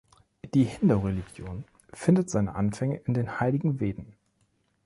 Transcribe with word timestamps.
Die 0.55 0.63
Hindu-Religion 0.63 1.63
findet 1.93 2.27
seine 2.31 2.55
Anfänge 2.55 2.97
in 3.05 3.13
den 3.13 3.39
heiligen 3.39 3.79
Veden. 3.79 4.15